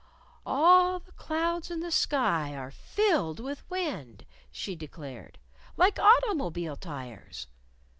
[0.47, 5.37] "All the clouds in the sky are filled with wind," she declared;
[5.77, 7.45] "like automobile tires.